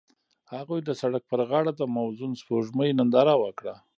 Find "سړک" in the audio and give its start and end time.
1.01-1.23